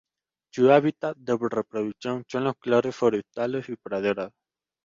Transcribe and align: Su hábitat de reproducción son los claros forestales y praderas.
Su 0.51 0.71
hábitat 0.71 1.15
de 1.15 1.37
reproducción 1.39 2.23
son 2.27 2.45
los 2.45 2.55
claros 2.57 2.95
forestales 2.95 3.69
y 3.69 3.75
praderas. 3.75 4.31